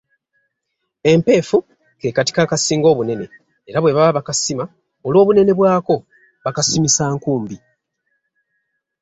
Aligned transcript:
Empeefu 1.11 1.57
ke 1.99 2.09
katiko 2.15 2.39
akasinga 2.43 2.87
obunene 2.93 3.25
era 3.69 3.77
bwe 3.81 3.95
baba 3.97 4.17
bakasima 4.17 4.63
olw'obunene 5.05 5.51
bwako 5.59 5.95
bakasimisa 6.43 7.03
nkumbi. 7.15 7.57